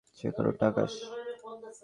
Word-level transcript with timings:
শেখর, 0.19 0.45
ওটা 0.47 0.65
আকাশ! 0.67 0.93